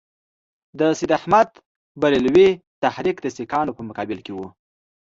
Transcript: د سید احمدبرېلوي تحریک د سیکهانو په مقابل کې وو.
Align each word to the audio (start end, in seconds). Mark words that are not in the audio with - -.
د 0.79 0.81
سید 0.99 1.11
احمدبرېلوي 1.19 2.49
تحریک 2.83 3.17
د 3.21 3.27
سیکهانو 3.37 3.75
په 3.77 3.81
مقابل 3.89 4.19
کې 4.25 4.31
وو. 4.35 4.47